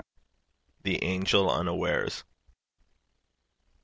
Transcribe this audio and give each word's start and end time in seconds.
THE 0.81 0.99
ANGEL 1.03 1.47
UNAWARES. 1.51 2.23